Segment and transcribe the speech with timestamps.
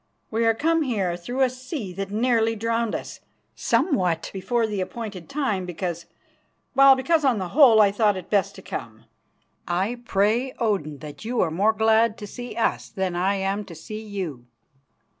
[0.31, 3.19] We are come here through a sea that nearly drowned us,
[3.53, 6.07] somewhat before the appointed time, because
[6.73, 9.05] well, because, on the whole, I thought it best to come.
[9.67, 13.75] I pray Odin that you are more glad to see us than I am to
[13.75, 14.47] see you."